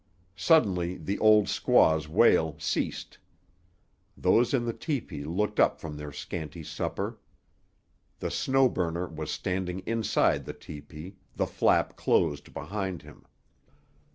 [0.35, 3.19] Suddenly the old squaw's wail ceased;
[4.17, 7.19] those in the tepee looked up from their scanty supper.
[8.17, 13.27] The Snow Burner was standing inside the tepee, the flap closed behind him.